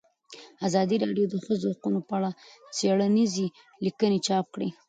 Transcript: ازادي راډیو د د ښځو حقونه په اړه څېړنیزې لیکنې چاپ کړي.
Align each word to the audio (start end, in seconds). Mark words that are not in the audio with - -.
ازادي 0.67 0.95
راډیو 1.03 1.25
د 1.29 1.31
د 1.33 1.35
ښځو 1.45 1.67
حقونه 1.73 1.99
په 2.07 2.13
اړه 2.17 2.29
څېړنیزې 2.77 3.47
لیکنې 3.85 4.19
چاپ 4.27 4.45
کړي. 4.53 4.69